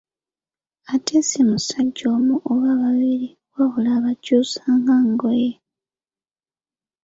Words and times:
Ate 0.93 1.17
ssi 1.23 1.41
musajja 1.49 2.05
omu 2.17 2.35
oba 2.51 2.71
babiri 2.81 3.29
wabula 3.55 3.89
abakyusa 3.97 4.61
nga 4.77 4.95
ngoye. 5.09 5.51